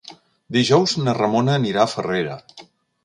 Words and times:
Dijous 0.55 0.95
na 1.03 1.15
Ramona 1.19 1.59
anirà 1.59 1.85
a 1.85 1.93
Farrera. 1.93 2.39